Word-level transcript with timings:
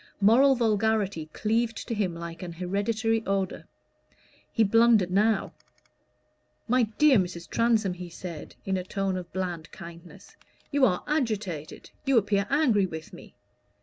Moral 0.19 0.55
vulgarity 0.55 1.27
cleaved 1.31 1.87
to 1.87 1.93
him 1.93 2.15
like 2.15 2.41
an 2.41 2.53
hereditary 2.53 3.21
odor. 3.27 3.67
He 4.51 4.63
blundered 4.63 5.11
now. 5.11 5.53
"My 6.67 6.87
dear 6.97 7.19
Mrs. 7.19 7.47
Transome," 7.47 7.93
he 7.93 8.09
said, 8.09 8.55
in 8.65 8.77
a 8.77 8.83
tone 8.83 9.15
of 9.15 9.31
bland 9.31 9.69
kindness, 9.71 10.35
"you 10.71 10.85
are 10.85 11.03
agitated 11.05 11.91
you 12.03 12.17
appear 12.17 12.47
angry 12.49 12.87
with 12.87 13.13
me. 13.13 13.35